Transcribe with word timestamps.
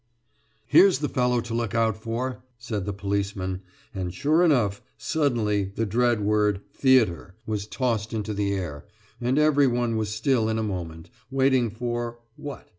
"Here's 0.65 0.97
the 0.97 1.07
fellow 1.09 1.41
to 1.41 1.53
look 1.53 1.75
out 1.75 1.95
for!" 1.95 2.41
said 2.57 2.85
the 2.87 2.91
policemen; 2.91 3.61
and, 3.93 4.11
sure 4.11 4.43
enough, 4.43 4.81
suddenly 4.97 5.65
the 5.75 5.85
dread 5.85 6.21
word 6.21 6.61
"theatre" 6.73 7.35
was 7.45 7.67
tossed 7.67 8.11
into 8.11 8.33
the 8.33 8.51
air, 8.51 8.87
and 9.21 9.37
every 9.37 9.67
one 9.67 9.95
was 9.97 10.09
still 10.09 10.49
in 10.49 10.57
a 10.57 10.63
moment, 10.63 11.11
waiting 11.29 11.69
for 11.69 12.17
what? 12.35 12.67